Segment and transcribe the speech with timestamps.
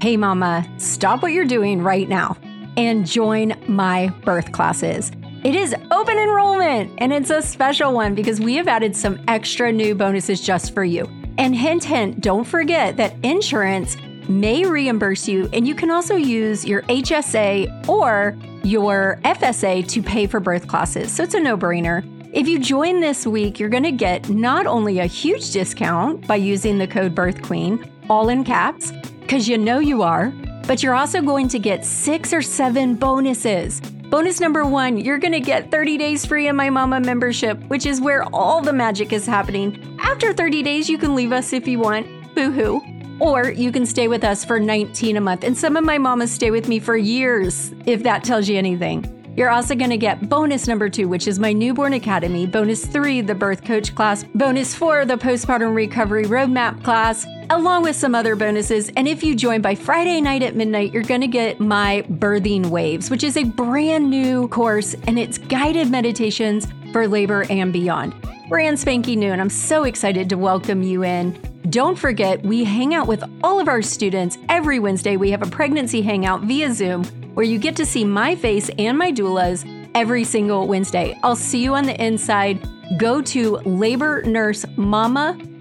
[0.00, 2.36] Hey, mama, stop what you're doing right now
[2.76, 5.10] and join my birth classes.
[5.42, 9.72] It is open enrollment and it's a special one because we have added some extra
[9.72, 11.04] new bonuses just for you.
[11.36, 13.96] And hint, hint, don't forget that insurance
[14.28, 20.28] may reimburse you, and you can also use your HSA or your FSA to pay
[20.28, 21.10] for birth classes.
[21.10, 22.04] So it's a no brainer.
[22.32, 26.36] If you join this week, you're going to get not only a huge discount by
[26.36, 28.92] using the code BirthQueen, all in caps,
[29.28, 30.32] because you know you are,
[30.66, 33.78] but you're also going to get six or seven bonuses.
[34.08, 37.84] Bonus number one, you're going to get 30 days free in my mama membership, which
[37.84, 39.98] is where all the magic is happening.
[40.00, 42.06] After 30 days, you can leave us if you want.
[42.34, 42.80] Boo hoo.
[43.20, 45.44] Or you can stay with us for 19 a month.
[45.44, 49.14] And some of my mamas stay with me for years, if that tells you anything.
[49.36, 53.20] You're also going to get bonus number two, which is my newborn academy, bonus three,
[53.20, 58.36] the birth coach class, bonus four, the postpartum recovery roadmap class, along with some other
[58.36, 58.90] bonuses.
[58.96, 62.66] And if you join by Friday night at midnight, you're going to get my birthing
[62.66, 68.14] waves, which is a brand new course and it's guided meditations for labor and beyond.
[68.48, 71.38] Brand spanking new, and I'm so excited to welcome you in.
[71.68, 75.18] Don't forget, we hang out with all of our students every Wednesday.
[75.18, 78.96] We have a pregnancy hangout via Zoom where you get to see my face and
[78.96, 81.18] my doula's every single Wednesday.
[81.22, 82.66] I'll see you on the inside.
[82.98, 83.60] Go to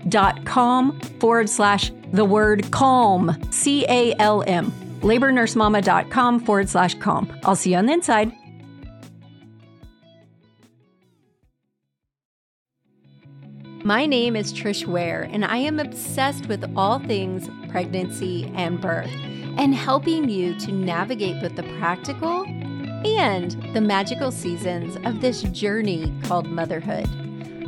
[0.07, 4.71] labornursemama.com forward slash the word calm, C A L M.
[5.01, 7.31] Labornursemama.com forward slash calm.
[7.43, 8.31] I'll see you on the inside.
[13.83, 19.11] My name is Trish Ware, and I am obsessed with all things pregnancy and birth
[19.57, 22.43] and helping you to navigate both the practical
[23.05, 27.07] and the magical seasons of this journey called motherhood.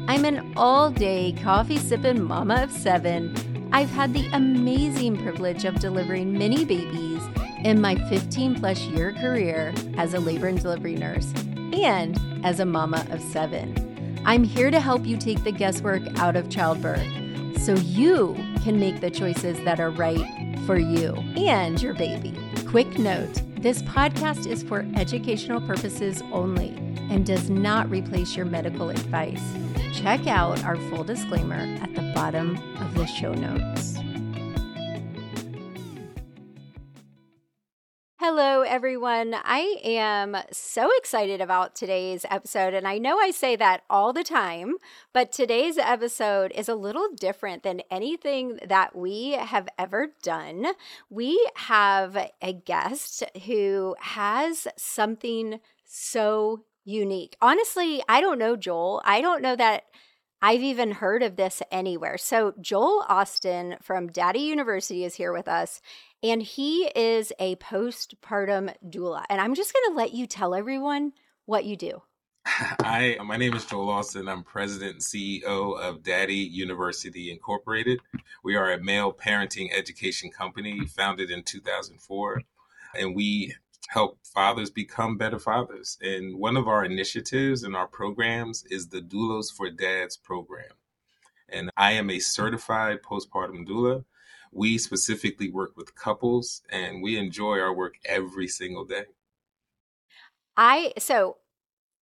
[0.09, 3.69] I'm an all day coffee sipping mama of seven.
[3.71, 7.21] I've had the amazing privilege of delivering many babies
[7.63, 11.31] in my 15 plus year career as a labor and delivery nurse
[11.73, 14.19] and as a mama of seven.
[14.25, 19.01] I'm here to help you take the guesswork out of childbirth so you can make
[19.01, 22.35] the choices that are right for you and your baby.
[22.65, 26.69] Quick note this podcast is for educational purposes only
[27.11, 29.43] and does not replace your medical advice.
[29.93, 33.97] Check out our full disclaimer at the bottom of the show notes.
[38.19, 39.33] Hello, everyone.
[39.33, 42.75] I am so excited about today's episode.
[42.75, 44.75] And I know I say that all the time,
[45.11, 50.67] but today's episode is a little different than anything that we have ever done.
[51.09, 57.37] We have a guest who has something so unique.
[57.41, 59.01] Honestly, I don't know Joel.
[59.05, 59.83] I don't know that.
[60.41, 62.17] I've even heard of this anywhere.
[62.17, 65.81] So, Joel Austin from Daddy University is here with us,
[66.23, 69.25] and he is a postpartum doula.
[69.29, 71.11] And I'm just going to let you tell everyone
[71.45, 72.03] what you do.
[72.45, 74.29] Hi, my name is Joel Austin.
[74.29, 77.99] I'm president and CEO of Daddy University Incorporated.
[78.43, 82.41] We are a male parenting education company founded in 2004,
[82.95, 83.55] and we
[83.89, 85.97] help fathers become better fathers.
[85.99, 90.73] And one of our initiatives and our programs is the Doulas for Dads program.
[91.49, 94.05] And I am a certified postpartum doula.
[94.51, 99.05] We specifically work with couples and we enjoy our work every single day.
[100.55, 101.37] I so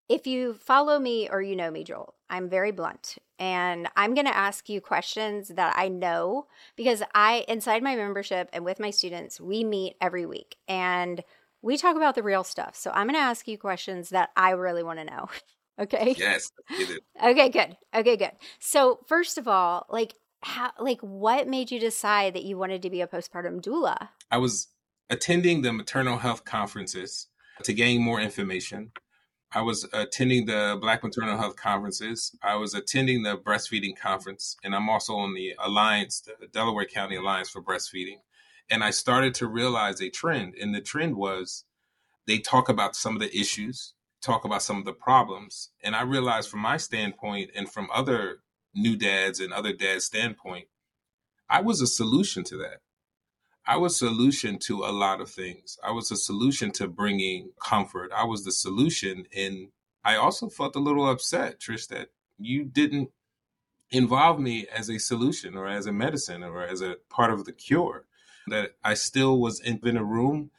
[0.09, 4.25] if you follow me or you know me, Joel, I'm very blunt and I'm going
[4.25, 8.89] to ask you questions that I know because I, inside my membership and with my
[8.89, 11.23] students, we meet every week and
[11.67, 12.75] we talk about the real stuff.
[12.75, 15.27] So I'm going to ask you questions that I really want to know.
[15.79, 16.15] okay.
[16.17, 16.49] Yes.
[17.21, 17.75] Okay, good.
[17.93, 18.31] Okay, good.
[18.59, 22.89] So, first of all, like, how, like, what made you decide that you wanted to
[22.89, 24.09] be a postpartum doula?
[24.31, 24.67] I was
[25.09, 27.27] attending the maternal health conferences
[27.63, 28.91] to gain more information.
[29.51, 32.35] I was attending the Black Maternal Health conferences.
[32.43, 37.15] I was attending the breastfeeding conference, and I'm also on the Alliance, the Delaware County
[37.15, 38.17] Alliance for Breastfeeding.
[38.69, 41.63] And I started to realize a trend, and the trend was
[42.25, 46.01] they talk about some of the issues, talk about some of the problems, and I
[46.01, 48.39] realized from my standpoint and from other
[48.73, 50.67] new dads and other dads' standpoint,
[51.49, 52.81] I was a solution to that.
[53.65, 55.77] I was a solution to a lot of things.
[55.83, 58.11] I was a solution to bringing comfort.
[58.15, 59.25] I was the solution.
[59.35, 59.69] And
[60.05, 63.09] I also felt a little upset, Trish, that you didn't
[63.91, 67.51] involve me as a solution or as a medicine or as a part of the
[67.51, 68.05] cure.
[68.47, 70.51] That I still was in, in a room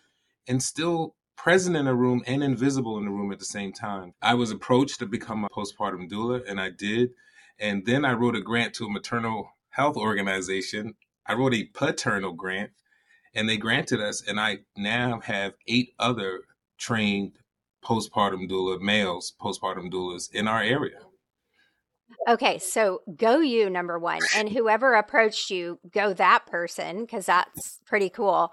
[0.46, 4.14] and still present in a room and invisible in a room at the same time.
[4.22, 7.10] I was approached to become a postpartum doula, and I did.
[7.58, 10.94] And then I wrote a grant to a maternal health organization.
[11.26, 12.70] I wrote a paternal grant
[13.34, 16.42] And they granted us, and I now have eight other
[16.78, 17.38] trained
[17.84, 21.00] postpartum doula males, postpartum doulas in our area.
[22.26, 27.80] Okay, so go you number one, and whoever approached you, go that person because that's
[27.86, 28.52] pretty cool.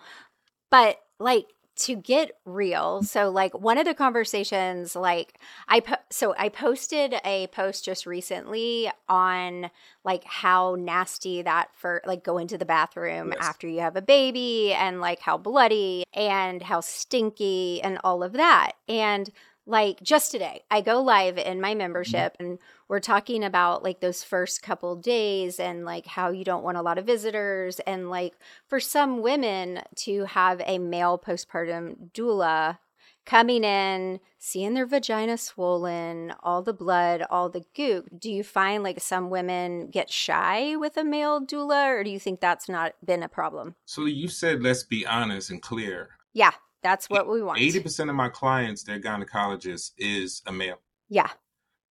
[0.70, 1.46] But like
[1.78, 7.16] to get real, so like one of the conversations, like I po- so I posted
[7.26, 9.70] a post just recently on
[10.06, 13.46] like how nasty that for like go into the bathroom yes.
[13.46, 18.34] after you have a baby and like how bloody and how stinky and all of
[18.34, 19.30] that and
[19.66, 21.80] like just today i go live in my mm-hmm.
[21.80, 26.64] membership and we're talking about like those first couple days and like how you don't
[26.64, 28.34] want a lot of visitors and like
[28.68, 32.78] for some women to have a male postpartum doula
[33.26, 38.08] coming in seeing their vagina swollen all the blood all the goop.
[38.18, 42.20] Do you find like some women get shy with a male doula or do you
[42.20, 43.76] think that's not been a problem?
[43.86, 46.10] So you said let's be honest and clear.
[46.34, 46.52] Yeah
[46.86, 47.60] that's what we want.
[47.60, 50.80] 80% of my clients, their gynecologist is a male.
[51.10, 51.30] Yeah.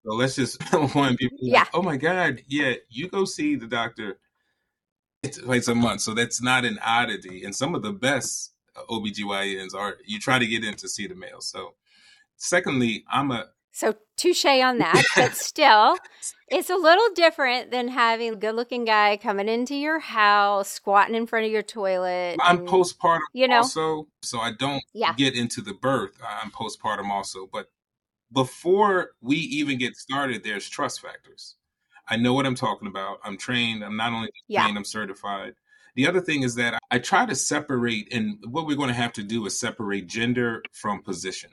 [0.07, 1.61] So let's just want people yeah.
[1.61, 4.19] Like, oh my God, yeah, you go see the doctor
[5.25, 6.03] it's twice a month.
[6.03, 7.45] So that's not an oddity.
[7.45, 8.53] And some of the best
[8.89, 11.41] OBGYNs are you try to get in to see the male.
[11.41, 11.75] So
[12.37, 15.97] secondly, I'm a so touche on that, but still,
[16.49, 21.27] it's a little different than having a good-looking guy coming into your house, squatting in
[21.27, 22.37] front of your toilet.
[22.41, 25.13] I'm and, postpartum, you know, also, so I don't yeah.
[25.15, 26.13] get into the birth.
[26.25, 27.67] I'm postpartum also, but
[28.33, 31.57] before we even get started, there's trust factors.
[32.09, 33.19] I know what I'm talking about.
[33.25, 33.85] I'm trained.
[33.85, 34.67] I'm not only trained, yeah.
[34.67, 35.55] I'm certified.
[35.97, 39.13] The other thing is that I try to separate, and what we're going to have
[39.15, 41.51] to do is separate gender from position.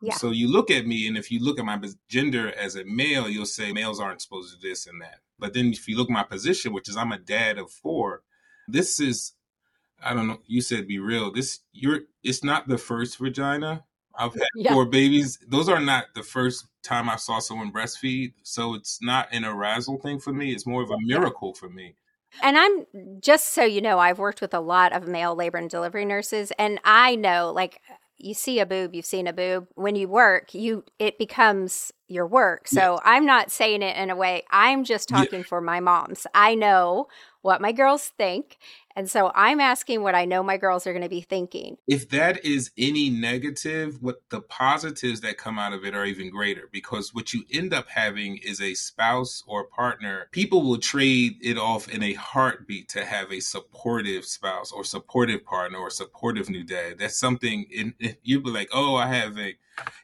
[0.00, 0.14] Yeah.
[0.14, 3.28] So you look at me, and if you look at my gender as a male,
[3.28, 5.20] you'll say males aren't supposed to do this and that.
[5.38, 8.22] But then if you look at my position, which is I'm a dad of four,
[8.68, 9.32] this is
[10.02, 10.38] I don't know.
[10.46, 11.32] You said be real.
[11.32, 13.84] This you're it's not the first vagina.
[14.14, 14.72] I've had yeah.
[14.72, 15.38] four babies.
[15.46, 18.34] Those are not the first time I saw someone breastfeed.
[18.42, 20.52] So it's not an arousal thing for me.
[20.52, 21.96] It's more of a miracle for me.
[22.42, 22.86] And I'm
[23.20, 26.52] just so you know, I've worked with a lot of male labor and delivery nurses,
[26.58, 27.80] and I know like
[28.18, 29.68] you see a boob, you've seen a boob.
[29.74, 32.68] When you work, you it becomes your work.
[32.68, 32.98] So yeah.
[33.04, 34.44] I'm not saying it in a way.
[34.50, 35.46] I'm just talking yeah.
[35.46, 36.26] for my moms.
[36.34, 37.08] I know
[37.42, 38.58] what my girls think.
[38.96, 41.76] And so I'm asking what I know my girls are going to be thinking.
[41.86, 46.30] If that is any negative, what the positives that come out of it are even
[46.30, 50.28] greater because what you end up having is a spouse or partner.
[50.32, 55.44] People will trade it off in a heartbeat to have a supportive spouse or supportive
[55.44, 56.98] partner or supportive new dad.
[56.98, 59.56] That's something in, you'd be like, oh, I have a,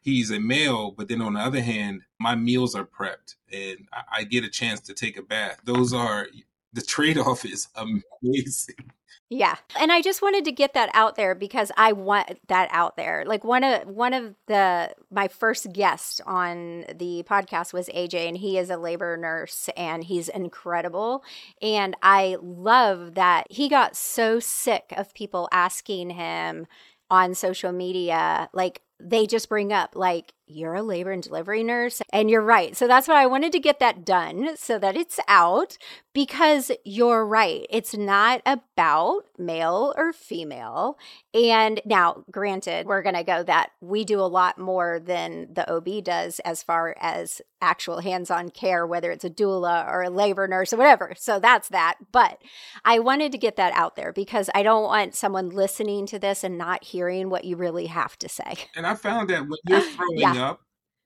[0.03, 0.91] he's a male.
[0.91, 4.51] But then on the other hand, my meals are prepped and I, I get a
[4.51, 5.61] chance to take a bath.
[5.65, 6.27] Those are
[6.73, 8.91] the trade off is amazing.
[9.35, 9.57] Yeah.
[9.81, 13.25] And I just wanted to get that out there because I want that out there.
[13.27, 18.37] Like one of one of the my first guests on the podcast was AJ and
[18.37, 21.25] he is a labor nurse and he's incredible
[21.63, 26.67] and I love that he got so sick of people asking him
[27.11, 32.03] on social media like they just bring up like you're a labor and delivery nurse
[32.13, 32.77] and you're right.
[32.77, 35.79] So that's why i wanted to get that done so that it's out
[36.13, 37.67] because you're right.
[37.71, 40.99] It's not about male or female.
[41.33, 45.71] And now granted we're going to go that we do a lot more than the
[45.73, 50.49] ob does as far as actual hands-on care whether it's a doula or a labor
[50.49, 51.15] nurse or whatever.
[51.17, 51.99] So that's that.
[52.11, 52.39] But
[52.85, 56.45] i wanted to get that out there because i don't want someone listening to this
[56.45, 58.55] and not hearing what you really have to say.
[58.77, 60.61] And i found that when you're throwing yeah up,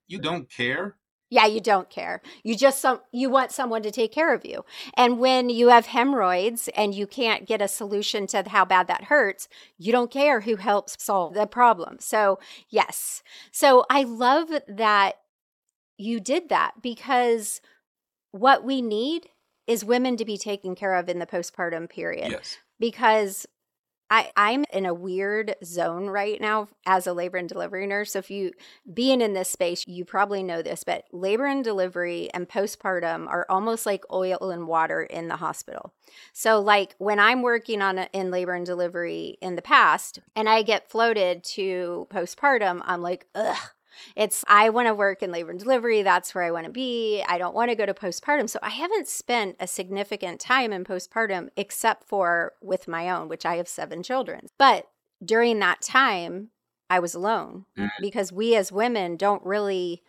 [0.07, 0.95] you don't care.
[1.29, 2.21] Yeah, you don't care.
[2.43, 4.63] You just some you want someone to take care of you.
[4.95, 9.05] And when you have hemorrhoids and you can't get a solution to how bad that
[9.05, 11.97] hurts, you don't care who helps solve the problem.
[11.99, 13.23] So, yes.
[13.51, 15.17] So, I love that
[15.97, 17.59] you did that because
[18.31, 19.27] what we need
[19.65, 22.31] is women to be taken care of in the postpartum period.
[22.31, 22.57] Yes.
[22.79, 23.45] Because
[24.09, 28.13] I, I'm in a weird zone right now as a labor and delivery nurse.
[28.13, 28.51] So if you
[28.93, 33.45] being in this space, you probably know this, but labor and delivery and postpartum are
[33.49, 35.93] almost like oil and water in the hospital.
[36.33, 40.47] So like when I'm working on a, in labor and delivery in the past and
[40.47, 43.57] I get floated to postpartum, I'm like, ugh,
[44.15, 46.01] it's, I want to work in labor and delivery.
[46.01, 47.23] That's where I want to be.
[47.27, 48.49] I don't want to go to postpartum.
[48.49, 53.45] So I haven't spent a significant time in postpartum except for with my own, which
[53.45, 54.47] I have seven children.
[54.57, 54.87] But
[55.23, 56.49] during that time,
[56.89, 57.89] I was alone mm.
[57.99, 60.03] because we as women don't really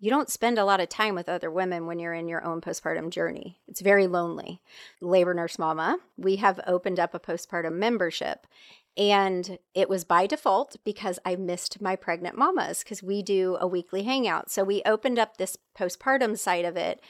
[0.00, 2.60] you don't spend a lot of time with other women when you're in your own
[2.60, 3.58] postpartum journey.
[3.68, 4.60] It's very lonely.
[5.00, 8.46] Labor Nurse Mama, we have opened up a postpartum membership.
[8.96, 13.66] And it was by default because I missed my pregnant mamas because we do a
[13.66, 14.50] weekly hangout.
[14.50, 17.00] So we opened up this postpartum side of it.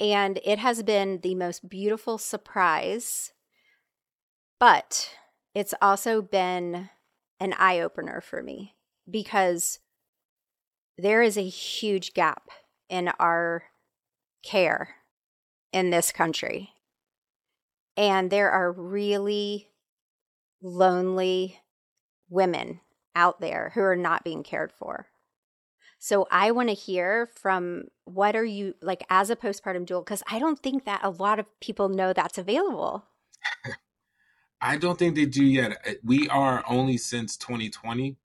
[0.00, 3.32] And it has been the most beautiful surprise.
[4.58, 5.10] But
[5.54, 6.88] it's also been
[7.38, 8.74] an eye opener for me
[9.10, 9.78] because
[10.96, 12.48] there is a huge gap
[12.88, 13.64] in our
[14.42, 14.96] care
[15.72, 16.70] in this country.
[17.96, 19.68] And there are really
[20.62, 21.60] lonely
[22.28, 22.80] women
[23.14, 25.06] out there who are not being cared for.
[25.98, 30.22] So I want to hear from what are you like as a postpartum doula because
[30.30, 33.06] I don't think that a lot of people know that's available.
[34.60, 35.78] I don't think they do yet.
[35.84, 38.16] Eh, we are only since 2020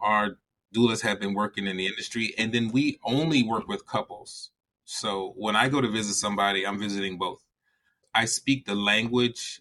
[0.00, 0.36] our
[0.74, 4.50] doulas have been working in the industry, and then we only work with couples.
[4.84, 7.44] So when I go to visit somebody, I'm visiting both.
[8.14, 9.60] I speak the language,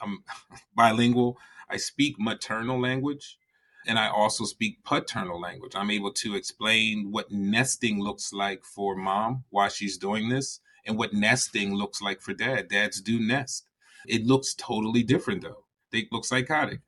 [0.00, 0.24] I'm
[0.74, 1.38] bilingual.
[1.70, 3.38] I speak maternal language
[3.86, 5.74] and I also speak paternal language.
[5.74, 10.98] I'm able to explain what nesting looks like for mom while she's doing this and
[10.98, 12.68] what nesting looks like for dad.
[12.68, 13.68] Dads do nest.
[14.06, 15.64] It looks totally different though.
[15.90, 16.80] They look psychotic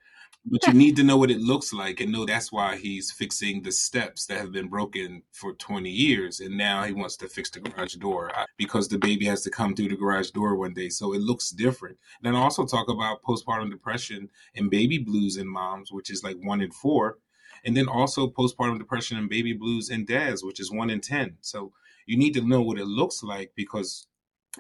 [0.49, 3.63] but you need to know what it looks like and know that's why he's fixing
[3.63, 7.51] the steps that have been broken for 20 years and now he wants to fix
[7.51, 10.73] the garage door uh, because the baby has to come through the garage door one
[10.73, 10.89] day.
[10.89, 11.99] So it looks different.
[12.23, 16.37] And then also talk about postpartum depression and baby blues in moms which is like
[16.43, 17.19] one in four
[17.65, 21.37] and then also postpartum depression and baby blues in dads which is one in ten.
[21.41, 21.73] So
[22.07, 24.07] you need to know what it looks like because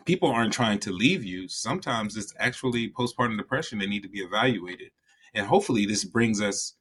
[0.04, 1.46] people aren't trying to leave you.
[1.46, 4.90] Sometimes it's actually postpartum depression they need to be evaluated
[5.36, 6.74] and hopefully, this brings us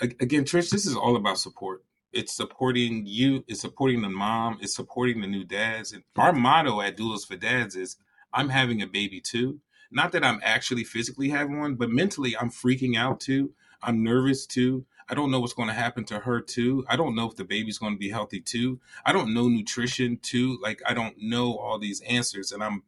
[0.00, 0.70] again, Trish.
[0.70, 1.84] This is all about support.
[2.12, 3.44] It's supporting you.
[3.46, 4.58] It's supporting the mom.
[4.62, 5.92] It's supporting the new dads.
[5.92, 7.96] And our motto at Doulas for Dads is,
[8.32, 12.50] "I'm having a baby too." Not that I'm actually physically having one, but mentally, I'm
[12.50, 13.52] freaking out too.
[13.82, 14.86] I'm nervous too.
[15.08, 16.84] I don't know what's going to happen to her too.
[16.88, 18.80] I don't know if the baby's going to be healthy too.
[19.04, 20.58] I don't know nutrition too.
[20.62, 22.82] Like I don't know all these answers, and I'm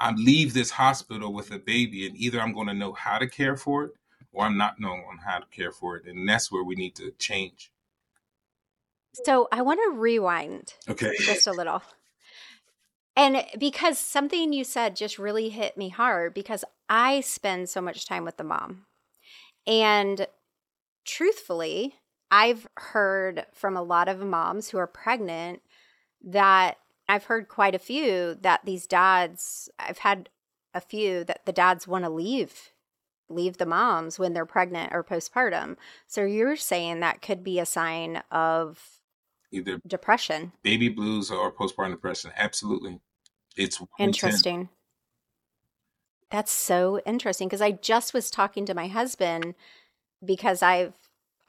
[0.00, 3.26] I leave this hospital with a baby, and either I'm going to know how to
[3.26, 3.92] care for it,
[4.38, 6.06] or I'm not knowing on how to care for it.
[6.06, 7.72] And that's where we need to change.
[9.24, 11.12] So I want to rewind okay.
[11.18, 11.82] just a little.
[13.16, 18.06] And because something you said just really hit me hard because I spend so much
[18.06, 18.86] time with the mom.
[19.66, 20.28] And
[21.04, 21.96] truthfully,
[22.30, 25.62] I've heard from a lot of moms who are pregnant
[26.24, 26.76] that
[27.08, 30.28] I've heard quite a few that these dads, I've had
[30.72, 32.70] a few that the dads want to leave
[33.28, 35.76] leave the moms when they're pregnant or postpartum.
[36.06, 39.00] So you're saying that could be a sign of
[39.50, 42.32] either depression, baby blues, or postpartum depression.
[42.36, 43.00] Absolutely.
[43.56, 44.68] It's interesting.
[46.30, 49.54] That's so interesting because I just was talking to my husband
[50.24, 50.94] because I've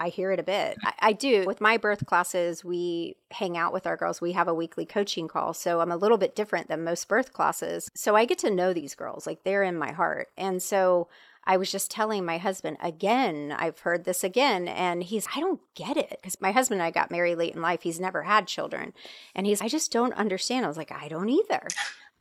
[0.01, 0.77] I hear it a bit.
[0.81, 1.43] I, I, do.
[1.45, 4.21] With my birth classes, we hang out with our girls.
[4.21, 5.53] We have a weekly coaching call.
[5.53, 7.89] So I'm a little bit different than most birth classes.
[7.95, 9.27] So I get to know these girls.
[9.27, 10.29] Like they're in my heart.
[10.38, 11.09] And so
[11.50, 14.68] I was just telling my husband again, I've heard this again.
[14.68, 16.20] And he's, I don't get it.
[16.22, 17.82] Because my husband and I got married late in life.
[17.82, 18.94] He's never had children.
[19.34, 20.63] And he's, I just don't understand.
[20.63, 21.68] I was like, I don't either.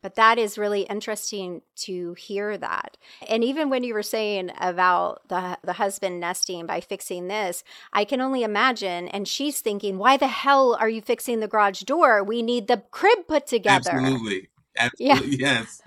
[0.01, 2.97] But that is really interesting to hear that.
[3.27, 8.05] And even when you were saying about the the husband nesting by fixing this, I
[8.05, 12.23] can only imagine and she's thinking, "Why the hell are you fixing the garage door?
[12.23, 14.47] We need the crib put together." Absolutely.
[14.79, 15.37] Absolutely, yeah.
[15.39, 15.81] yes.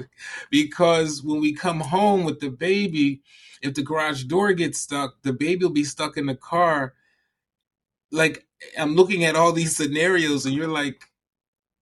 [0.50, 3.22] Because when we come home with the baby,
[3.62, 6.94] if the garage door gets stuck, the baby will be stuck in the car.
[8.10, 8.46] Like
[8.78, 11.02] I'm looking at all these scenarios, and you're like,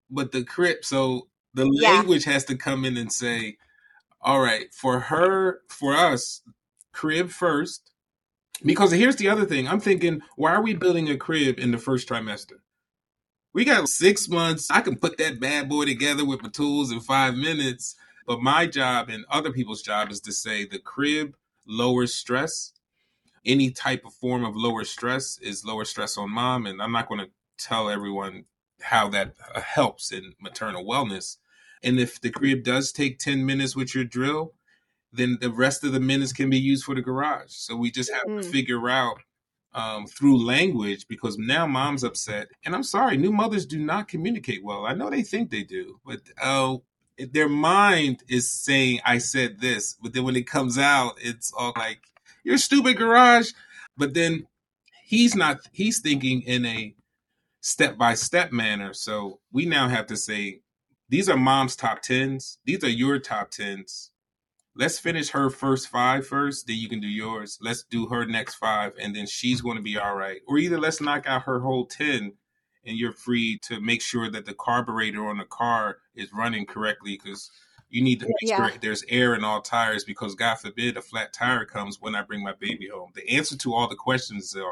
[0.09, 0.77] but the crib.
[0.83, 1.89] So the yeah.
[1.89, 3.57] language has to come in and say,
[4.21, 6.41] all right, for her, for us,
[6.93, 7.91] crib first.
[8.63, 9.67] Because here's the other thing.
[9.67, 12.59] I'm thinking, why are we building a crib in the first trimester?
[13.53, 14.71] We got six months.
[14.71, 17.95] I can put that bad boy together with my tools in five minutes.
[18.25, 21.35] But my job and other people's job is to say the crib
[21.67, 22.73] lowers stress.
[23.45, 26.65] Any type of form of lower stress is lower stress on mom.
[26.65, 28.45] And I'm not going to tell everyone
[28.81, 31.37] how that uh, helps in maternal wellness.
[31.83, 34.53] And if the crib does take 10 minutes with your drill,
[35.11, 37.51] then the rest of the minutes can be used for the garage.
[37.51, 38.41] So we just have mm.
[38.41, 39.17] to figure out
[39.73, 42.49] um, through language because now mom's upset.
[42.65, 44.85] And I'm sorry, new mothers do not communicate well.
[44.85, 46.77] I know they think they do, but uh,
[47.17, 49.95] their mind is saying, I said this.
[50.01, 52.01] But then when it comes out, it's all like,
[52.43, 53.51] you're stupid, garage.
[53.97, 54.47] But then
[55.03, 56.95] he's not, he's thinking in a
[57.61, 58.93] step by step manner.
[58.93, 60.61] So we now have to say,
[61.09, 62.57] these are mom's top tens.
[62.65, 64.10] These are your top tens.
[64.81, 67.59] Let's finish her first five first, then you can do yours.
[67.61, 70.41] Let's do her next five, and then she's going to be all right.
[70.47, 72.33] Or either let's knock out her whole 10
[72.83, 77.19] and you're free to make sure that the carburetor on the car is running correctly
[77.23, 77.51] because
[77.91, 78.69] you need to make yeah.
[78.69, 82.23] sure there's air in all tires because God forbid a flat tire comes when I
[82.23, 83.11] bring my baby home.
[83.13, 84.63] The answer to all the questions uh,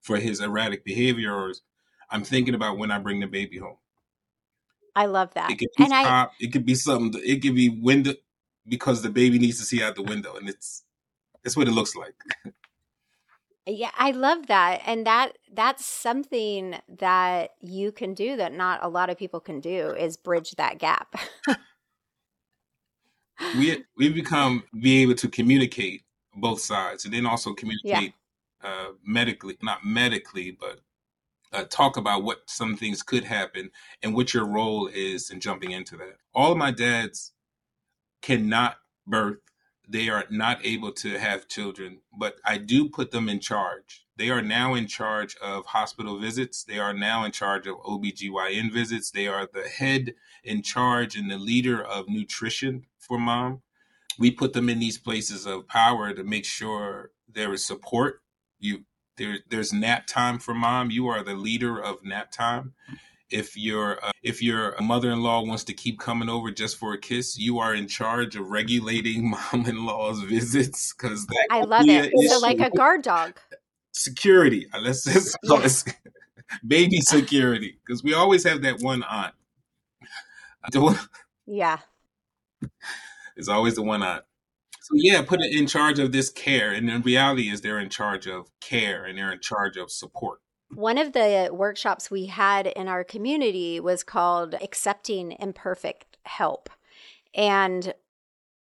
[0.00, 1.62] for his erratic behavior is
[2.08, 3.78] I'm thinking about when I bring the baby home.
[4.94, 5.50] I love that.
[5.50, 7.20] It could be and top, I, it could be something.
[7.24, 8.14] It could be window
[8.68, 10.84] because the baby needs to see out the window, and it's
[11.42, 12.14] that's what it looks like.
[13.66, 18.88] yeah, I love that, and that that's something that you can do that not a
[18.88, 21.16] lot of people can do is bridge that gap.
[23.56, 26.02] we we become be able to communicate
[26.34, 28.14] both sides, and then also communicate
[28.62, 28.70] yeah.
[28.70, 30.80] uh, medically, not medically, but
[31.52, 33.70] uh, talk about what some things could happen
[34.02, 36.16] and what your role is in jumping into that.
[36.34, 37.32] All of my dads
[38.22, 39.38] cannot birth;
[39.88, 44.06] they are not able to have children, but I do put them in charge.
[44.16, 46.64] They are now in charge of hospital visits.
[46.64, 49.10] They are now in charge of OBGYN visits.
[49.10, 53.62] They are the head in charge and the leader of nutrition for mom.
[54.18, 58.22] We put them in these places of power to make sure there is support.
[58.58, 58.84] You
[59.18, 60.90] there, there's nap time for mom.
[60.90, 62.74] You are the leader of nap time.
[63.30, 67.38] If your uh, if your mother-in-law wants to keep coming over just for a kiss,
[67.38, 72.12] you are in charge of regulating mom-in-law's visits because that I love it.
[72.28, 73.38] So like a guard dog.
[73.92, 74.66] Security.
[74.80, 75.84] Let's just call it
[76.66, 79.34] baby security because we always have that one aunt.
[81.46, 81.78] Yeah.
[83.36, 84.24] It's always the one aunt.
[84.86, 87.90] So yeah, put it in charge of this care, and in reality, is they're in
[87.90, 90.40] charge of care and they're in charge of support.
[90.74, 96.68] One of the workshops we had in our community was called Accepting Imperfect Help.
[97.34, 97.94] And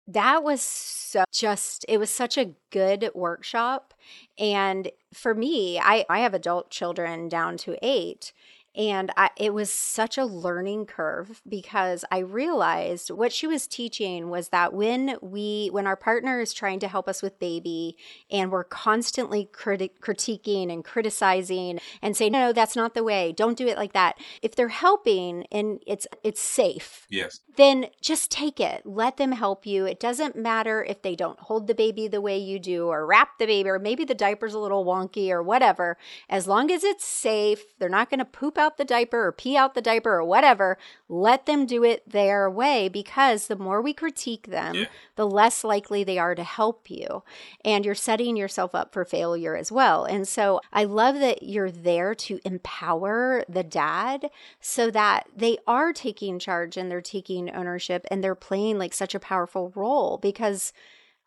[0.07, 3.93] that was so just it was such a good workshop
[4.39, 8.33] and for me i i have adult children down to 8
[8.79, 14.29] and I, it was such a learning curve because I realized what she was teaching
[14.29, 17.97] was that when we, when our partner is trying to help us with baby
[18.31, 23.33] and we're constantly criti- critiquing and criticizing and saying, no, that's not the way.
[23.33, 24.17] Don't do it like that.
[24.41, 27.05] If they're helping and it's, it's safe.
[27.09, 27.41] Yes.
[27.57, 28.85] Then just take it.
[28.85, 29.85] Let them help you.
[29.87, 33.39] It doesn't matter if they don't hold the baby the way you do or wrap
[33.39, 35.97] the baby or maybe the diaper's a little wonky or whatever.
[36.29, 39.31] As long as it's safe, they're not going to poop out out the diaper or
[39.31, 40.77] pee out the diaper or whatever,
[41.07, 44.85] let them do it their way because the more we critique them, yeah.
[45.15, 47.23] the less likely they are to help you.
[47.65, 50.05] And you're setting yourself up for failure as well.
[50.05, 54.29] And so I love that you're there to empower the dad
[54.61, 59.15] so that they are taking charge and they're taking ownership and they're playing like such
[59.15, 60.73] a powerful role because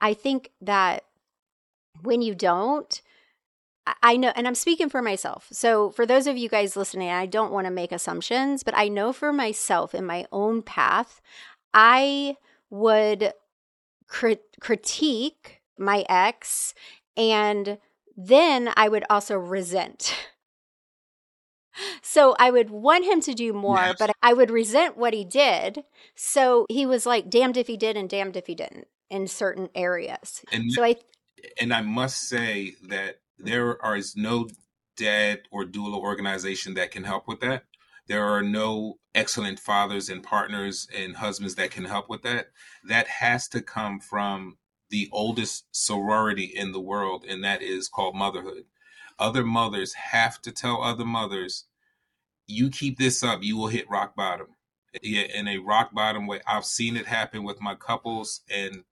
[0.00, 1.04] I think that
[2.02, 3.02] when you don't,
[4.02, 5.48] I know, and I'm speaking for myself.
[5.50, 8.88] So, for those of you guys listening, I don't want to make assumptions, but I
[8.88, 11.20] know for myself in my own path,
[11.74, 12.36] I
[12.70, 13.32] would
[14.06, 16.74] crit- critique my ex,
[17.16, 17.78] and
[18.16, 20.14] then I would also resent.
[22.02, 23.96] So I would want him to do more, yes.
[23.98, 25.84] but I would resent what he did.
[26.14, 29.70] So he was like damned if he did and damned if he didn't in certain
[29.74, 30.42] areas.
[30.52, 30.96] And so I
[31.60, 34.48] and I must say that there is no
[34.96, 37.64] dad or doula organization that can help with that.
[38.08, 42.48] There are no excellent fathers and partners and husbands that can help with that.
[42.84, 44.58] That has to come from
[44.90, 48.64] the oldest sorority in the world, and that is called motherhood.
[49.18, 51.64] Other mothers have to tell other mothers,
[52.46, 54.48] you keep this up, you will hit rock bottom.
[55.02, 56.40] Yeah, in a rock bottom way.
[56.46, 58.84] I've seen it happen with my couples, and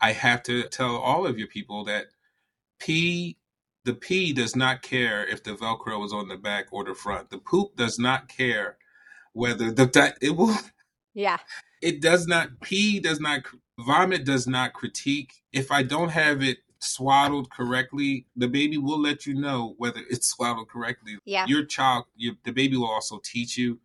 [0.00, 2.06] I have to tell all of your people that
[2.80, 3.37] P
[3.88, 7.30] the P does not care if the Velcro is on the back or the front.
[7.30, 8.76] The poop does not care
[9.32, 10.54] whether the it will.
[11.14, 11.38] Yeah.
[11.82, 12.60] It does not.
[12.60, 13.40] pee does not.
[13.80, 15.32] Vomit does not critique.
[15.52, 20.28] If I don't have it swaddled correctly, the baby will let you know whether it's
[20.34, 21.16] swaddled correctly.
[21.24, 21.46] Yeah.
[21.46, 23.80] Your child, your, the baby will also teach you,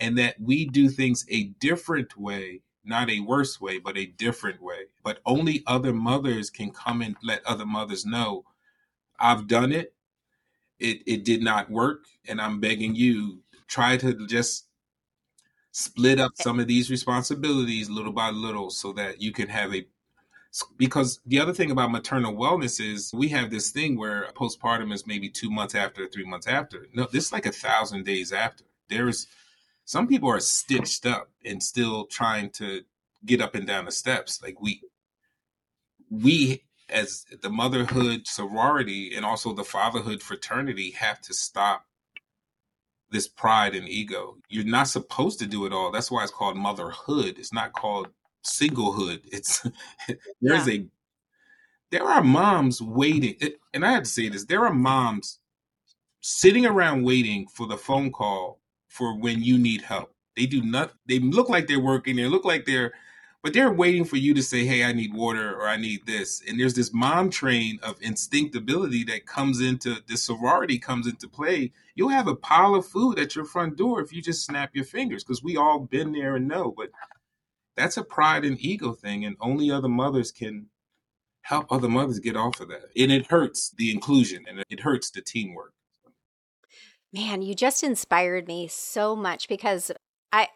[0.00, 4.62] and that we do things a different way not a worse way, but a different
[4.62, 4.84] way.
[5.04, 8.44] But only other mothers can come and let other mothers know
[9.18, 9.94] I've done it.
[10.78, 14.66] It it did not work, and I'm begging you try to just
[15.72, 16.42] split up eh.
[16.42, 19.86] some of these responsibilities little by little so that you can have a
[20.76, 25.06] because the other thing about maternal wellness is we have this thing where postpartum is
[25.06, 26.86] maybe two months after, three months after.
[26.94, 28.64] No, this is like a thousand days after.
[28.88, 29.26] There's
[29.84, 32.82] some people are stitched up and still trying to
[33.24, 34.42] get up and down the steps.
[34.42, 34.82] Like we,
[36.10, 41.84] we as the motherhood sorority and also the fatherhood fraternity have to stop
[43.10, 44.36] this pride and ego.
[44.48, 45.90] You're not supposed to do it all.
[45.90, 47.36] That's why it's called motherhood.
[47.38, 48.08] It's not called
[48.44, 49.20] singlehood.
[49.32, 49.62] It's
[50.40, 50.74] there's yeah.
[50.74, 50.86] a
[51.90, 53.36] there are moms waiting,
[53.72, 55.40] and I have to say this: there are moms
[56.20, 60.14] sitting around waiting for the phone call for when you need help.
[60.36, 60.92] They do not.
[61.06, 62.16] They look like they're working.
[62.16, 62.92] They look like they're,
[63.42, 66.42] but they're waiting for you to say, "Hey, I need water" or "I need this."
[66.46, 71.72] And there's this mom train of instinctability that comes into this sorority comes into play.
[71.94, 74.84] You'll have a pile of food at your front door if you just snap your
[74.84, 76.74] fingers because we all been there and know.
[76.76, 76.90] But
[77.76, 80.68] that's a pride and ego thing, and only other mothers can
[81.42, 82.90] help other mothers get off of that.
[82.96, 85.72] And it hurts the inclusion and it hurts the teamwork.
[87.12, 89.90] Man, you just inspired me so much because
[90.30, 90.48] I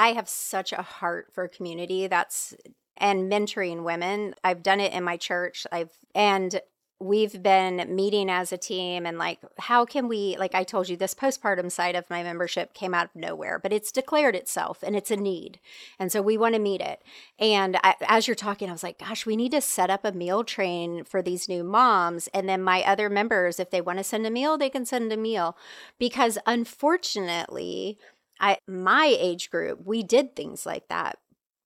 [0.00, 2.06] I have such a heart for community.
[2.06, 2.54] That's
[2.96, 4.34] and mentoring women.
[4.42, 5.66] I've done it in my church.
[5.70, 6.58] I've and
[7.02, 10.98] we've been meeting as a team and like how can we like i told you
[10.98, 14.94] this postpartum side of my membership came out of nowhere but it's declared itself and
[14.94, 15.58] it's a need
[15.98, 17.00] and so we want to meet it
[17.38, 20.12] and I, as you're talking i was like gosh we need to set up a
[20.12, 24.04] meal train for these new moms and then my other members if they want to
[24.04, 25.56] send a meal they can send a meal
[25.98, 27.96] because unfortunately
[28.40, 31.18] i my age group we did things like that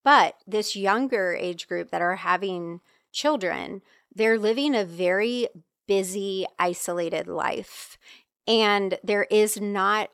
[0.03, 3.81] but this younger age group that are having children
[4.13, 5.47] they're living a very
[5.87, 7.97] busy, isolated life.
[8.47, 10.09] And there is not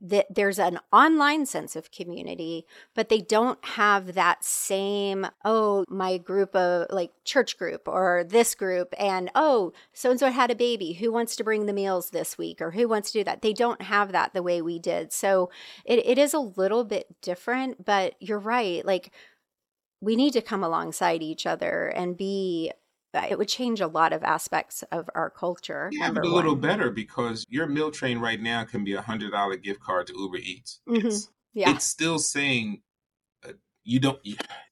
[0.00, 6.16] that there's an online sense of community, but they don't have that same, oh, my
[6.16, 10.54] group of like church group or this group, and oh, so and so had a
[10.54, 10.94] baby.
[10.94, 13.42] Who wants to bring the meals this week or who wants to do that?
[13.42, 15.12] They don't have that the way we did.
[15.12, 15.50] So
[15.84, 18.84] it, it is a little bit different, but you're right.
[18.84, 19.12] Like,
[20.00, 22.72] we need to come alongside each other and be
[23.14, 25.90] it would change a lot of aspects of our culture.
[25.92, 29.32] Yeah, but a little better because your meal train right now can be a hundred
[29.32, 30.80] dollar gift card to Uber Eats.
[30.88, 31.06] Mm-hmm.
[31.08, 31.70] It's, yeah.
[31.70, 32.82] it's still saying
[33.46, 33.52] uh,
[33.84, 34.18] you don't.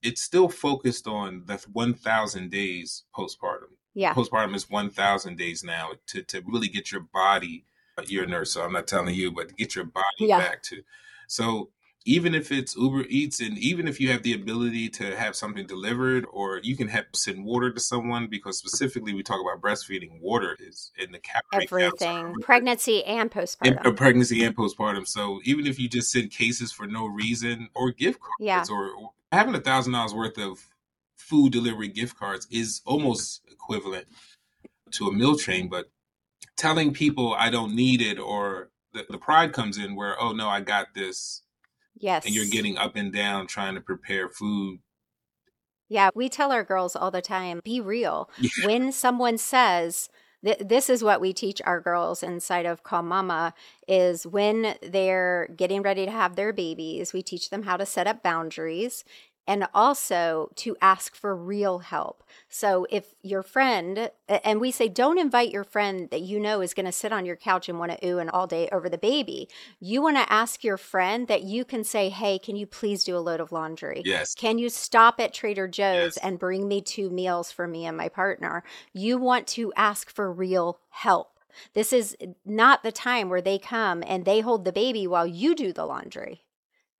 [0.02, 3.74] It's still focused on the one thousand days postpartum.
[3.94, 7.64] Yeah, postpartum is one thousand days now to to really get your body.
[8.06, 10.38] You're a nurse, so I'm not telling you, but get your body yeah.
[10.38, 10.82] back to.
[11.26, 11.70] So
[12.08, 15.66] even if it's Uber Eats and even if you have the ability to have something
[15.66, 20.18] delivered or you can have send water to someone because specifically we talk about breastfeeding,
[20.18, 25.06] water is in the calorie everything pregnancy and postpartum, and, uh, pregnancy and postpartum.
[25.06, 28.64] So even if you just send cases for no reason or gift cards yeah.
[28.70, 30.66] or, or having a thousand dollars worth of
[31.14, 34.06] food delivery gift cards is almost equivalent
[34.92, 35.90] to a meal train, but
[36.56, 40.48] telling people I don't need it or the, the pride comes in where oh no
[40.48, 41.42] I got this
[41.98, 42.24] Yes.
[42.24, 44.78] And you're getting up and down trying to prepare food.
[45.88, 48.30] Yeah, we tell our girls all the time be real.
[48.38, 48.66] Yeah.
[48.66, 50.08] When someone says,
[50.42, 53.54] this is what we teach our girls inside of Call Mama
[53.88, 58.06] is when they're getting ready to have their babies, we teach them how to set
[58.06, 59.04] up boundaries
[59.48, 62.22] and also to ask for real help.
[62.50, 66.74] So if your friend, and we say, don't invite your friend that you know is
[66.74, 68.98] going to sit on your couch and want to ooh and all day over the
[68.98, 69.48] baby.
[69.80, 73.16] You want to ask your friend that you can say, hey, can you please do
[73.16, 74.02] a load of laundry?
[74.04, 74.34] Yes.
[74.34, 76.18] Can you stop at Trader Joe's yes.
[76.18, 78.62] and bring me two meals for me and my partner?
[78.92, 81.38] You want to ask for real help.
[81.72, 85.54] This is not the time where they come and they hold the baby while you
[85.54, 86.42] do the laundry.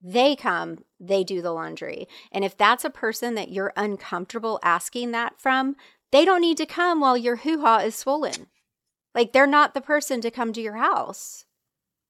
[0.01, 2.07] They come, they do the laundry.
[2.31, 5.75] And if that's a person that you're uncomfortable asking that from,
[6.11, 8.47] they don't need to come while your hoo ha is swollen.
[9.13, 11.45] Like they're not the person to come to your house.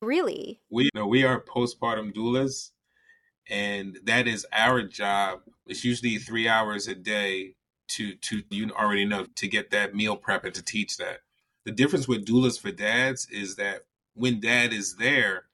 [0.01, 0.61] Really.
[0.69, 2.71] We you know we are postpartum doulas
[3.49, 5.39] and that is our job.
[5.65, 7.55] It's usually three hours a day
[7.89, 11.19] to to you already know to get that meal prep and to teach that.
[11.65, 13.81] The difference with doulas for dads is that
[14.13, 15.45] when dad is there,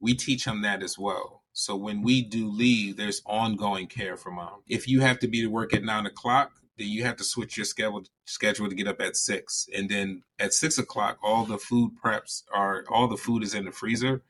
[0.00, 1.35] we teach him that as well.
[1.58, 4.60] So when we do leave, there's ongoing care for mom.
[4.68, 7.56] If you have to be to work at nine o'clock, then you have to switch
[7.56, 9.66] your schedule schedule to get up at six.
[9.74, 13.64] And then at six o'clock, all the food preps are all the food is in
[13.64, 14.22] the freezer.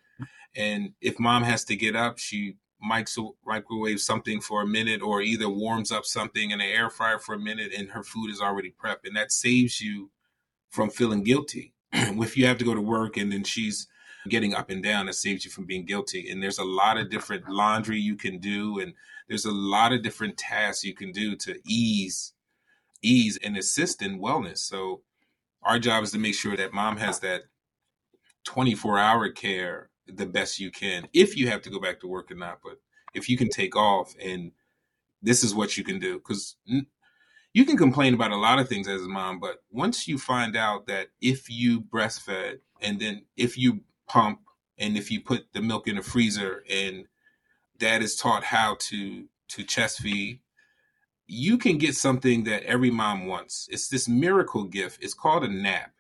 [0.55, 5.49] And if mom has to get up, she microwave something for a minute or either
[5.49, 8.73] warms up something in the air fryer for a minute and her food is already
[8.73, 9.05] prepped.
[9.05, 10.13] And that saves you
[10.71, 11.75] from feeling guilty.
[11.93, 13.89] if you have to go to work and then she's
[14.29, 15.09] getting up and down.
[15.09, 16.31] It saves you from being guilty.
[16.31, 18.95] And there's a lot of different laundry you can do, and
[19.29, 22.33] there's a lot of different tasks you can do to ease
[23.03, 24.59] ease and assist in wellness.
[24.59, 25.03] So
[25.63, 27.43] our job is to make sure that mom has that
[28.45, 32.31] 24 hour care the best you can if you have to go back to work
[32.31, 32.61] or not.
[32.63, 32.81] But
[33.15, 34.53] if you can take off and
[35.23, 36.57] this is what you can do because
[37.53, 40.57] you can complain about a lot of things as a mom, but once you find
[40.57, 44.41] out that if you breastfed and then if you pump
[44.79, 47.07] and if you put the milk in the freezer and
[47.79, 50.41] dad is taught how to to chest feed
[51.27, 53.69] you can get something that every mom wants.
[53.71, 55.03] It's this miracle gift.
[55.03, 55.93] It's called a nap.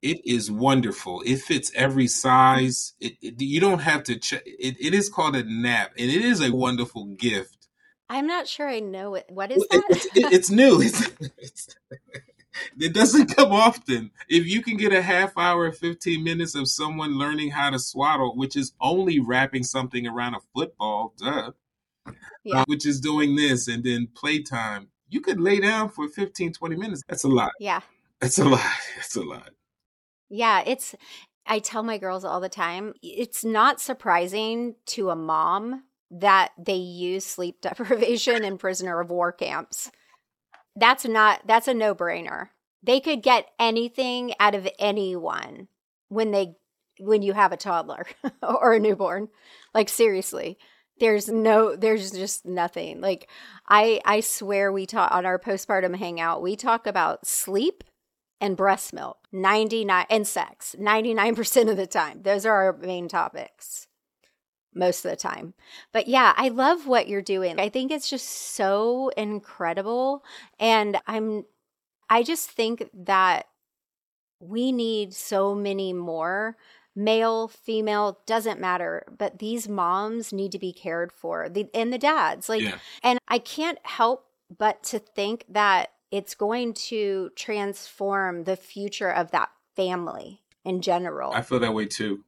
[0.00, 1.22] It is wonderful.
[1.26, 2.94] It fits every size.
[3.00, 6.22] It, it you don't have to check it, it is called a nap and it
[6.22, 7.68] is a wonderful gift.
[8.08, 9.26] I'm not sure i know it.
[9.28, 9.82] What is that?
[9.90, 10.80] it's, it's new.
[10.82, 11.68] It's, it's
[12.80, 14.10] it doesn't come often.
[14.28, 18.36] If you can get a half hour, 15 minutes of someone learning how to swaddle,
[18.36, 21.52] which is only wrapping something around a football, duh,
[22.44, 22.60] yeah.
[22.60, 26.76] uh, which is doing this, and then playtime, you could lay down for 15, 20
[26.76, 27.02] minutes.
[27.08, 27.52] That's a lot.
[27.58, 27.80] Yeah.
[28.20, 28.60] That's a lot.
[28.96, 29.50] That's a lot.
[30.28, 30.62] Yeah.
[30.66, 30.94] It's,
[31.46, 36.74] I tell my girls all the time, it's not surprising to a mom that they
[36.74, 39.90] use sleep deprivation in prisoner of war camps
[40.78, 42.48] that's not that's a no-brainer.
[42.82, 45.68] They could get anything out of anyone
[46.08, 46.56] when they
[47.00, 48.06] when you have a toddler
[48.42, 49.28] or a newborn.
[49.74, 50.58] Like seriously.
[51.00, 53.00] There's no there's just nothing.
[53.00, 53.28] Like
[53.68, 57.84] I I swear we talk on our postpartum hangout, we talk about sleep
[58.40, 62.22] and breast milk 99 and sex 99% of the time.
[62.22, 63.87] Those are our main topics
[64.74, 65.54] most of the time.
[65.92, 67.58] But yeah, I love what you're doing.
[67.58, 70.24] I think it's just so incredible.
[70.58, 71.44] And I'm,
[72.10, 73.46] I just think that
[74.40, 76.56] we need so many more
[76.94, 79.04] male, female, doesn't matter.
[79.16, 82.48] But these moms need to be cared for, the, and the dads.
[82.48, 82.78] Like, yeah.
[83.02, 84.26] and I can't help
[84.56, 91.32] but to think that it's going to transform the future of that family in general.
[91.32, 92.24] I feel that way too.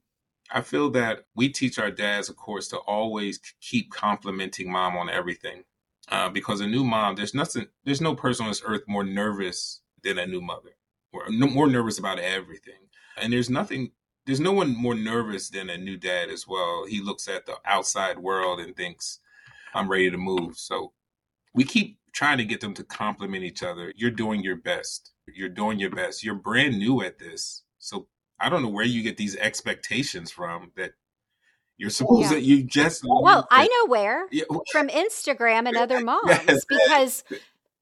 [0.51, 5.09] I feel that we teach our dads, of course, to always keep complimenting mom on
[5.09, 5.63] everything.
[6.09, 9.81] Uh, because a new mom, there's nothing, there's no person on this earth more nervous
[10.03, 10.71] than a new mother,
[11.13, 12.73] or no, more nervous about everything.
[13.21, 13.91] And there's nothing,
[14.25, 16.85] there's no one more nervous than a new dad as well.
[16.85, 19.19] He looks at the outside world and thinks,
[19.73, 20.57] I'm ready to move.
[20.57, 20.91] So
[21.53, 23.93] we keep trying to get them to compliment each other.
[23.95, 25.13] You're doing your best.
[25.33, 26.23] You're doing your best.
[26.23, 27.63] You're brand new at this.
[27.79, 28.07] So
[28.41, 30.91] I don't know where you get these expectations from that
[31.77, 32.37] you're supposed yeah.
[32.37, 34.27] to you just well i know where.
[34.31, 34.43] Yeah.
[34.71, 36.63] from instagram and other moms yes.
[36.65, 37.23] because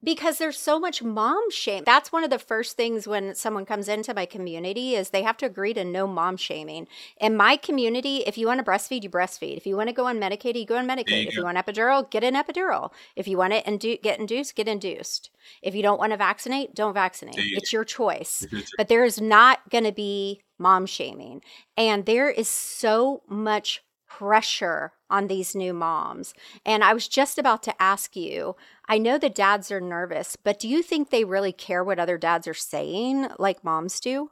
[0.04, 1.84] because there's so much mom shame.
[1.86, 5.38] That's one of the first things when someone comes into my community is they have
[5.38, 6.88] to agree to no mom shaming.
[7.20, 9.58] In my community if you want to breastfeed you breastfeed.
[9.58, 11.28] If you want to go on medicaid you go on medicaid.
[11.28, 11.42] If go.
[11.42, 12.92] you want epidural get an epidural.
[13.16, 15.32] If you want to indu- get induced get induced.
[15.62, 17.36] If you don't want to vaccinate don't vaccinate.
[17.38, 18.48] it's your choice.
[18.78, 21.42] But there is not going to be mom shaming
[21.78, 26.34] and there is so much pressure on these new moms.
[26.66, 28.56] And I was just about to ask you
[28.88, 32.18] I know the dads are nervous, but do you think they really care what other
[32.18, 34.32] dads are saying like moms do?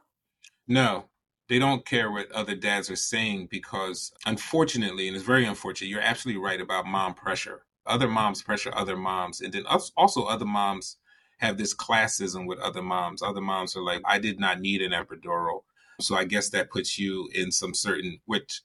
[0.66, 1.06] No,
[1.48, 6.00] they don't care what other dads are saying because, unfortunately, and it's very unfortunate, you're
[6.00, 7.62] absolutely right about mom pressure.
[7.86, 9.40] Other moms pressure other moms.
[9.40, 9.64] And then
[9.96, 10.96] also, other moms
[11.38, 13.22] have this classism with other moms.
[13.22, 15.62] Other moms are like, I did not need an epidural.
[16.00, 18.62] So I guess that puts you in some certain, which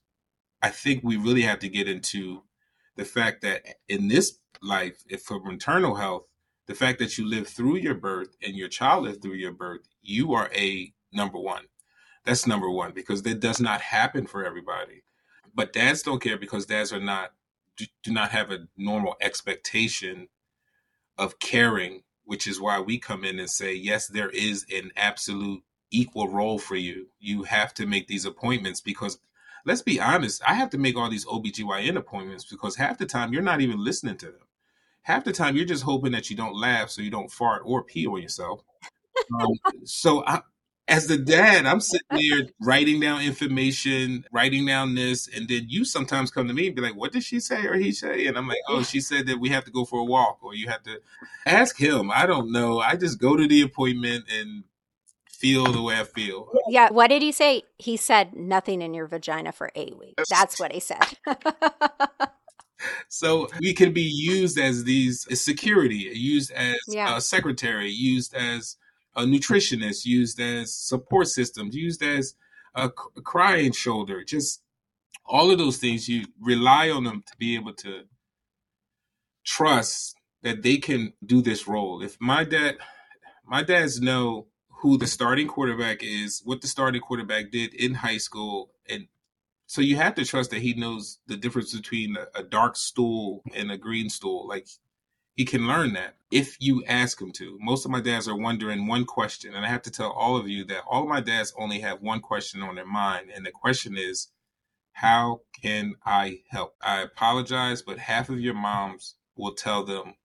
[0.61, 2.43] I think we really have to get into
[2.95, 6.23] the fact that in this life, if for maternal health,
[6.67, 9.81] the fact that you live through your birth and your child lived through your birth,
[10.01, 11.65] you are a number one.
[12.23, 15.03] That's number one because that does not happen for everybody.
[15.53, 17.31] But dads don't care because dads are not
[17.77, 20.27] do not have a normal expectation
[21.17, 25.63] of caring, which is why we come in and say, yes, there is an absolute
[25.93, 27.07] equal role for you.
[27.19, 29.19] You have to make these appointments because
[29.65, 33.31] let's be honest, I have to make all these OBGYN appointments because half the time
[33.31, 34.47] you're not even listening to them.
[35.03, 37.83] Half the time you're just hoping that you don't laugh so you don't fart or
[37.83, 38.63] pee on yourself.
[39.39, 39.53] Um,
[39.83, 40.41] so I,
[40.87, 45.85] as the dad, I'm sitting there writing down information, writing down this, and then you
[45.85, 48.37] sometimes come to me and be like, "What did she say or he say?" And
[48.37, 50.67] I'm like, "Oh, she said that we have to go for a walk, or you
[50.67, 50.99] have to
[51.45, 52.79] ask him." I don't know.
[52.79, 54.65] I just go to the appointment and
[55.43, 56.49] feel the way I feel.
[56.69, 56.89] Yeah.
[56.89, 57.63] What did he say?
[57.77, 60.29] He said nothing in your vagina for eight weeks.
[60.29, 61.17] That's what he said.
[63.09, 67.17] so we can be used as these as security, used as yeah.
[67.17, 68.77] a secretary, used as
[69.15, 72.35] a nutritionist, used as support systems, used as
[72.75, 74.23] a, a crying shoulder.
[74.23, 74.61] Just
[75.25, 76.07] all of those things.
[76.07, 78.03] You rely on them to be able to
[79.45, 82.01] trust that they can do this role.
[82.01, 82.77] If my dad
[83.45, 84.47] My dads know
[84.83, 89.07] who the starting quarterback is, what the starting quarterback did in high school, and
[89.65, 93.71] so you have to trust that he knows the difference between a, dark stool and
[93.71, 94.45] a green stool.
[94.45, 94.67] Like
[95.35, 97.57] he can learn that if you ask him to.
[97.61, 100.49] Most of my dads are wondering one question, and I have to tell all of
[100.49, 103.51] you that all of my dads only have one question on their mind, and the
[103.51, 104.27] question is,
[104.91, 106.75] how can I help?
[106.81, 110.15] I apologize, but half of your moms will tell them,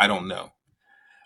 [0.00, 0.50] I don't know.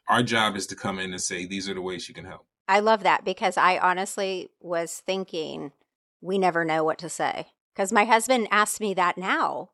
[0.06, 2.46] Our job is to come in and say, these are the ways you can help.
[2.66, 5.72] I love that because I honestly was thinking,
[6.20, 7.48] we never know what to say.
[7.74, 9.70] Because my husband asked me that now.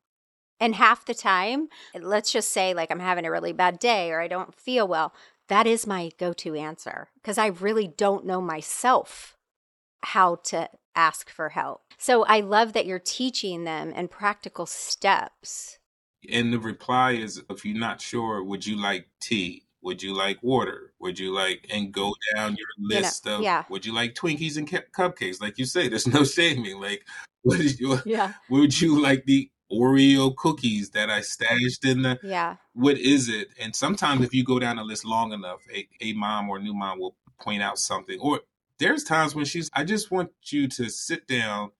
[0.58, 4.20] And half the time, let's just say, like, I'm having a really bad day or
[4.20, 5.14] I don't feel well.
[5.48, 9.36] That is my go to answer because I really don't know myself
[10.02, 11.82] how to ask for help.
[11.98, 15.78] So I love that you're teaching them and practical steps.
[16.30, 19.64] And the reply is if you're not sure, would you like tea?
[19.82, 20.92] Would you like water?
[21.00, 22.36] Would you like and go mm-hmm.
[22.36, 23.64] down your list you know, of yeah.
[23.68, 25.40] would you like Twinkies and cupcakes?
[25.40, 26.80] Like you say, there's no shaming.
[26.80, 27.06] Like
[27.44, 28.34] would you yeah.
[28.48, 32.56] would you like the Oreo cookies that I stashed in the yeah.
[32.74, 33.48] What is it?
[33.60, 36.60] And sometimes if you go down a list long enough, a, a mom or a
[36.60, 38.18] new mom will point out something.
[38.20, 38.40] Or
[38.78, 41.70] there's times when she's I just want you to sit down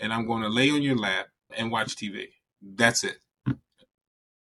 [0.00, 2.28] and I'm going to lay on your lap and watch TV.
[2.62, 3.18] That's it.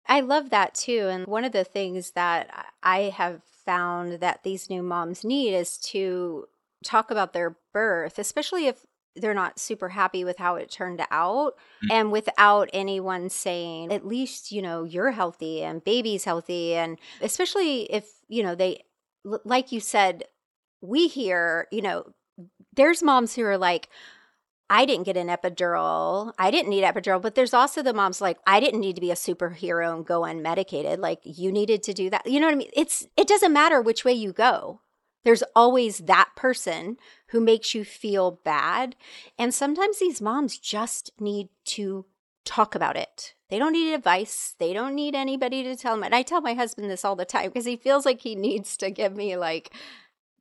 [0.08, 1.08] I love that too.
[1.10, 5.78] And one of the things that I have found that these new moms need is
[5.78, 6.46] to
[6.84, 11.56] talk about their birth, especially if they're not super happy with how it turned out
[11.56, 11.92] mm-hmm.
[11.92, 17.92] and without anyone saying at least you know you're healthy and baby's healthy and especially
[17.92, 18.84] if you know they
[19.44, 20.24] like you said
[20.82, 22.06] we hear you know
[22.76, 23.90] there's moms who are like
[24.70, 26.34] I didn't get an epidural.
[26.38, 29.12] I didn't need epidural, but there's also the moms like I didn't need to be
[29.12, 31.00] a superhero and go unmedicated.
[31.00, 32.30] Like you needed to do that.
[32.30, 32.72] You know what I mean?
[32.74, 34.82] It's it doesn't matter which way you go.
[35.24, 36.98] There's always that person
[37.30, 38.96] who makes you feel bad.
[39.38, 42.06] And sometimes these moms just need to
[42.46, 43.34] talk about it.
[43.50, 44.56] They don't need advice.
[44.58, 46.04] They don't need anybody to tell them.
[46.04, 48.78] And I tell my husband this all the time because he feels like he needs
[48.78, 49.74] to give me like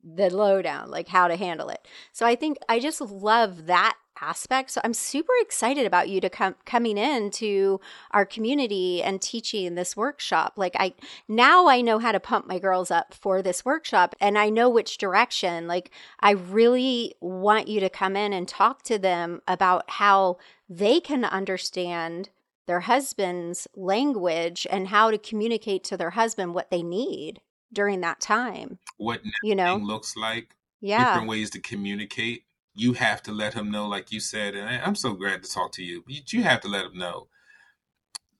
[0.04, 1.86] the lowdown, like how to handle it.
[2.12, 4.70] So I think I just love that aspect.
[4.70, 9.96] So I'm super excited about you to come coming into our community and teaching this
[9.96, 10.54] workshop.
[10.56, 10.94] Like I
[11.28, 14.68] now I know how to pump my girls up for this workshop and I know
[14.68, 15.66] which direction.
[15.66, 21.00] Like I really want you to come in and talk to them about how they
[21.00, 22.30] can understand
[22.66, 27.40] their husband's language and how to communicate to their husband what they need
[27.72, 28.78] during that time.
[28.96, 30.54] What you know looks like.
[30.80, 31.12] Yeah.
[31.12, 32.44] Different ways to communicate
[32.76, 35.72] you have to let him know, like you said, and I'm so glad to talk
[35.72, 36.04] to you.
[36.06, 37.28] You have to let him know.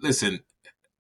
[0.01, 0.41] Listen,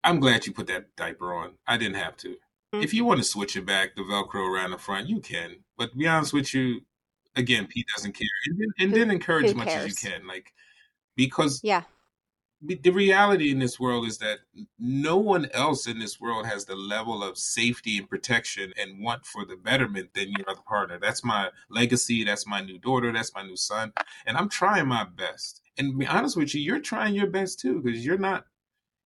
[0.02, 1.52] I'm glad you put that diaper on.
[1.66, 2.28] I didn't have to.
[2.28, 2.82] Mm-hmm.
[2.82, 5.56] If you want to switch it back, the Velcro around the front, you can.
[5.76, 6.80] But to be honest with you,
[7.36, 10.52] again, Pete doesn't care, and then, and then encourage as much as you can, like
[11.14, 11.82] because yeah,
[12.62, 14.38] the reality in this world is that
[14.78, 19.26] no one else in this world has the level of safety and protection and want
[19.26, 20.98] for the betterment than your other partner.
[20.98, 22.24] That's my legacy.
[22.24, 23.12] That's my new daughter.
[23.12, 23.92] That's my new son.
[24.26, 25.60] And I'm trying my best.
[25.76, 28.46] And to be honest with you, you're trying your best too, because you're not,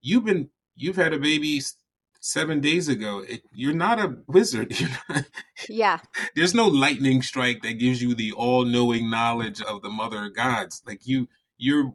[0.01, 1.61] you've been, you've had a baby
[2.21, 3.25] seven days ago.
[3.29, 4.77] It, you're not a wizard.
[5.09, 5.25] Not,
[5.69, 5.99] yeah.
[6.37, 10.83] There's no lightning strike that gives you the all knowing knowledge of the mother gods.
[10.87, 11.95] Like you, you're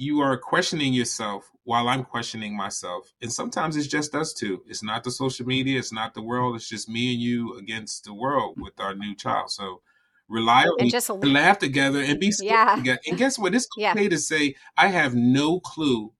[0.00, 3.12] you are questioning yourself while I'm questioning myself.
[3.20, 4.62] And sometimes it's just us two.
[4.66, 8.04] It's not the social media, it's not the world, it's just me and you against
[8.04, 9.50] the world with our new child.
[9.50, 9.82] So
[10.26, 12.76] rely on and just laugh together and be yeah.
[12.76, 13.00] together.
[13.06, 13.54] And guess what?
[13.54, 14.08] It's okay yeah.
[14.08, 16.12] to say, I have no clue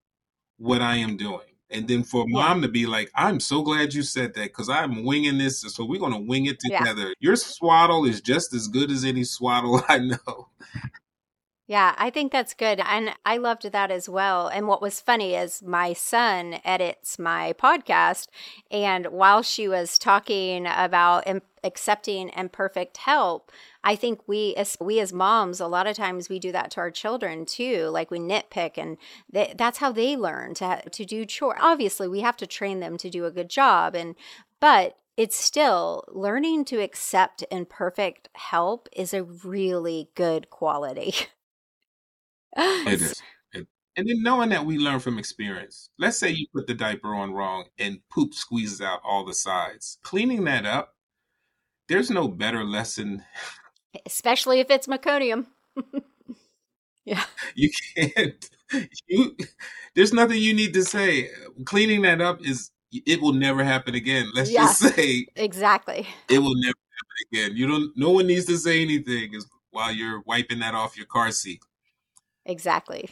[0.58, 1.40] what I am doing.
[1.70, 2.66] And then for mom yeah.
[2.66, 5.62] to be like, I'm so glad you said that because I'm winging this.
[5.62, 7.08] So we're going to wing it together.
[7.08, 7.14] Yeah.
[7.20, 10.48] Your swaddle is just as good as any swaddle I know.
[11.70, 12.80] Yeah, I think that's good.
[12.84, 14.48] And I loved that as well.
[14.48, 18.26] And what was funny is my son edits my podcast.
[18.72, 23.52] And while she was talking about Im- accepting imperfect help,
[23.84, 26.80] I think we as we as moms a lot of times we do that to
[26.80, 28.96] our children too like we nitpick and
[29.32, 32.96] they, that's how they learn to to do chore obviously we have to train them
[32.98, 34.16] to do a good job and
[34.58, 41.14] but it's still learning to accept imperfect help is a really good quality
[42.56, 43.22] It is.
[43.54, 45.90] and then knowing that we learn from experience.
[45.98, 49.98] Let's say you put the diaper on wrong and poop squeezes out all the sides.
[50.02, 50.94] Cleaning that up,
[51.88, 53.24] there's no better lesson.
[54.06, 55.46] Especially if it's meconium.
[57.04, 57.24] yeah.
[57.54, 58.50] You can't
[59.06, 59.36] you
[59.94, 61.28] there's nothing you need to say.
[61.64, 64.30] Cleaning that up is it will never happen again.
[64.34, 66.06] Let's yeah, just say exactly.
[66.28, 67.56] It will never happen again.
[67.56, 67.92] You don't.
[67.96, 69.34] No one needs to say anything
[69.70, 71.62] while you're wiping that off your car seat.
[72.50, 73.10] Exactly.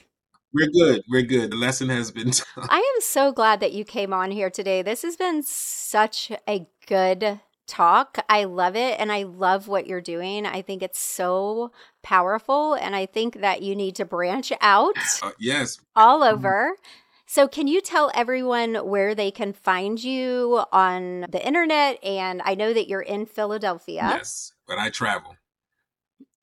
[0.53, 1.03] We're good.
[1.09, 1.53] We're good.
[1.53, 2.33] The lesson has been.
[2.57, 4.83] I am so glad that you came on here today.
[4.83, 8.19] This has been such a good talk.
[8.29, 10.47] I love it and I love what you're doing.
[10.47, 11.71] I think it's so
[12.03, 14.97] powerful and I think that you need to branch out.
[15.23, 15.81] Uh, yes.
[15.97, 16.35] All mm-hmm.
[16.35, 16.77] over.
[17.27, 22.03] So, can you tell everyone where they can find you on the internet?
[22.03, 24.01] And I know that you're in Philadelphia.
[24.03, 25.37] Yes, but I travel.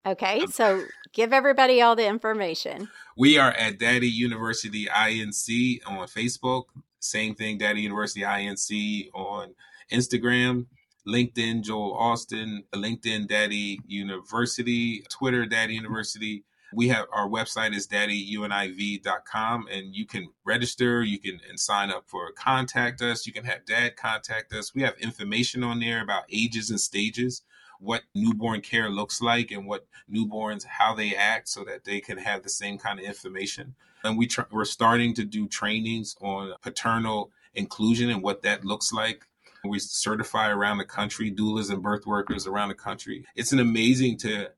[0.06, 2.88] Okay, um, so give everybody all the information.
[3.16, 6.64] We are at Daddy University INC on Facebook.
[7.00, 9.54] Same thing, Daddy University INC on
[9.92, 10.66] Instagram.
[11.06, 16.44] LinkedIn, Joel Austin, LinkedIn, Daddy University, Twitter, Daddy University.
[16.74, 22.04] We have our website is daddyuniv.com and you can register, you can and sign up
[22.08, 23.26] for contact us.
[23.26, 24.74] You can have dad contact us.
[24.74, 27.42] We have information on there about ages and stages,
[27.80, 32.18] what newborn care looks like and what newborns how they act so that they can
[32.18, 33.74] have the same kind of information.
[34.04, 38.92] And we tr- we're starting to do trainings on paternal inclusion and what that looks
[38.92, 39.26] like
[39.68, 43.24] we certify around the country, doulas and birth workers around the country.
[43.34, 44.50] It's an amazing to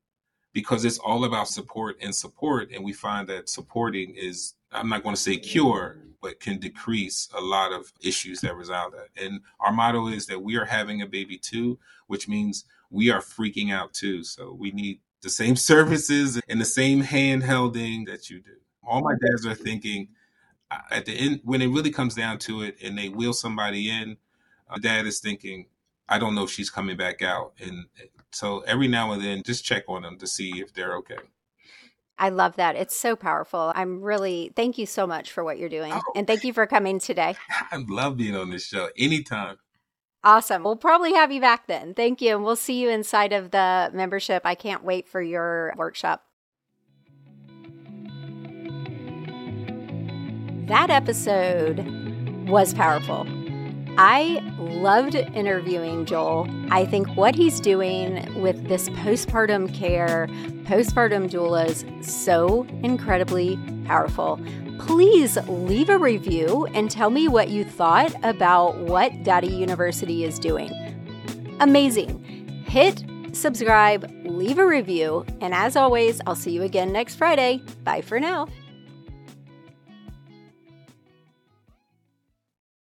[0.53, 2.71] because it's all about support and support.
[2.73, 7.29] And we find that supporting is, I'm not going to say cure, but can decrease
[7.37, 8.95] a lot of issues that result.
[9.16, 13.21] And our motto is that we are having a baby too, which means we are
[13.21, 14.25] freaking out too.
[14.25, 18.57] So we need the same services and the same handholding that you do.
[18.83, 20.09] All my dads are thinking
[20.71, 23.91] uh, at the end, when it really comes down to it and they wheel somebody
[23.91, 24.16] in,
[24.81, 25.66] dad is thinking,
[26.09, 27.53] I don't know if she's coming back out.
[27.61, 27.87] And
[28.33, 31.16] so every now and then, just check on them to see if they're okay.
[32.19, 32.77] I love that.
[32.77, 33.73] It's so powerful.
[33.75, 35.93] I'm really, thank you so much for what you're doing.
[35.93, 37.37] Oh, and thank you for coming today.
[37.71, 39.59] I love being on this show anytime.
[40.25, 40.64] Awesome.
[40.64, 41.95] We'll probably have you back then.
[41.95, 42.35] Thank you.
[42.35, 44.43] And we'll see you inside of the membership.
[44.45, 46.25] I can't wait for your workshop.
[50.66, 51.79] That episode
[52.49, 53.27] was powerful.
[54.01, 56.49] I loved interviewing Joel.
[56.71, 60.29] I think what he's doing with this postpartum care,
[60.63, 64.41] postpartum doulas, so incredibly powerful.
[64.79, 70.39] Please leave a review and tell me what you thought about what Daddy University is
[70.39, 70.71] doing.
[71.59, 72.25] Amazing.
[72.69, 77.63] Hit subscribe, leave a review, and as always, I'll see you again next Friday.
[77.85, 78.49] Bye for now.